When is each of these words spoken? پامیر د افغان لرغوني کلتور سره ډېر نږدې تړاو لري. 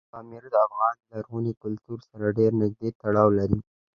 پامیر 0.13 0.43
د 0.53 0.55
افغان 0.67 0.95
لرغوني 1.11 1.53
کلتور 1.63 1.99
سره 2.09 2.35
ډېر 2.37 2.51
نږدې 2.61 2.89
تړاو 3.01 3.27
لري. 3.39 3.59